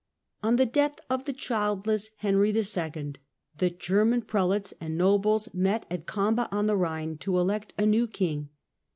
On 0.41 0.55
the 0.55 0.65
death 0.65 0.95
of 1.11 1.25
the 1.25 1.31
childless 1.31 2.09
Henry 2.17 2.49
IT. 2.49 2.55
the 3.59 3.69
German 3.69 4.21
1024 4.21 4.21
1039 4.23 4.23
pi^elates 4.33 4.73
and 4.81 4.97
nobles 4.97 5.53
met 5.53 5.85
at 5.91 6.07
Kamba 6.07 6.49
on 6.51 6.65
the 6.65 6.75
Ehine 6.75 7.19
to 7.19 7.37
elect 7.37 7.73
a 7.77 7.85
new 7.85 8.07
king. 8.07 8.49